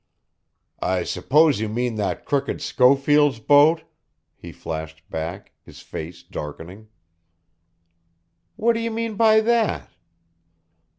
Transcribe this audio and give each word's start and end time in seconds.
"I 0.81 1.03
suppose 1.03 1.59
you 1.59 1.69
mean 1.69 1.93
that 1.97 2.25
crooked 2.25 2.59
Schofield's 2.59 3.37
boat?" 3.37 3.83
he 4.35 4.51
flashed 4.51 5.07
back, 5.11 5.51
his 5.61 5.81
face 5.81 6.23
darkening. 6.23 6.87
"What 8.55 8.73
do 8.73 8.79
you 8.79 8.89
mean 8.89 9.13
by 9.13 9.41
that?" 9.41 9.91